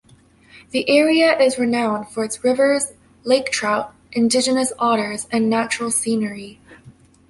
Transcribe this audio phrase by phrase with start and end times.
[0.71, 6.59] The area is renowned for its rivers, lake trout, indigenous otters, and natural scenery.